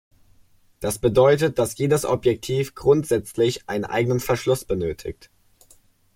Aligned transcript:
Das 0.79 0.97
bedeutet, 0.97 1.59
dass 1.59 1.77
jedes 1.77 2.05
Objektiv 2.05 2.73
grundsätzlich 2.73 3.69
einen 3.69 3.85
eigenen 3.85 4.19
Verschluss 4.19 4.65
benötigt. 4.65 5.29